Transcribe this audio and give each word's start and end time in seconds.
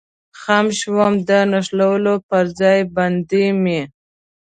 خم 0.39 0.65
شوم، 0.79 1.13
د 1.27 1.29
نښلولو 1.51 2.15
پر 2.27 2.45
ځای 2.59 2.79
باندې 2.95 3.43
مې. 3.61 3.81